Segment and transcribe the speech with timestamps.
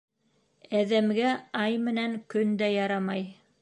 [0.79, 1.35] Әҙәмгә
[1.67, 3.29] ай менән көн дә ярамай.